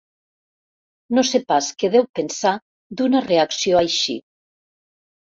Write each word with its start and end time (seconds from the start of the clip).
No 1.17 1.23
sé 1.31 1.41
pas 1.51 1.67
què 1.83 1.89
deu 1.95 2.07
pensar 2.19 2.53
d'una 3.03 3.21
reacció 3.27 3.83
així. 3.83 4.17